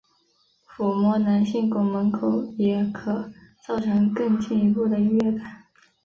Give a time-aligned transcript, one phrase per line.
[0.67, 3.31] 抚触男性肛门口也可
[3.63, 5.61] 造成更进一步的愉悦感。